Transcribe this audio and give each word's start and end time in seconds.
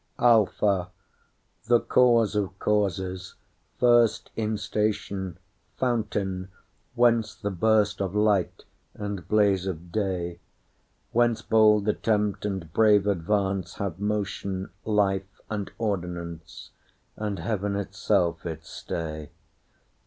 Alpha, 0.17 0.89
the 1.67 1.79
cause 1.79 2.35
of 2.35 2.57
causes, 2.57 3.35
firstIn 3.79 4.57
station, 4.57 5.37
fountain, 5.77 6.47
whence 6.95 7.35
the 7.35 7.51
burstOf 7.51 8.15
light 8.15 8.65
and 8.95 9.27
blaze 9.27 9.67
of 9.67 9.91
day; 9.91 10.39
Whence 11.11 11.43
bold 11.43 11.87
attempt, 11.87 12.45
and 12.47 12.73
brave 12.73 13.05
advance, 13.05 13.75
Have 13.75 13.99
motion, 13.99 14.71
life, 14.85 15.39
and 15.51 15.71
ordinance, 15.77 16.71
And 17.15 17.37
heaven 17.37 17.75
itself 17.75 18.43
its 18.43 18.69
stay. 18.71 19.29